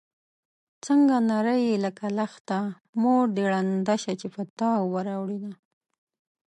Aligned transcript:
څنګه 0.85 1.15
نرۍ 1.29 1.61
يې 1.69 1.75
لکه 1.85 2.05
لښته 2.17 2.59
مور 3.01 3.23
دې 3.35 3.45
ړنده 3.51 3.95
شه 4.03 4.13
چې 4.19 4.27
په 4.33 4.41
تا 4.57 4.69
اوبه 4.81 4.99
راوړينه 5.09 5.51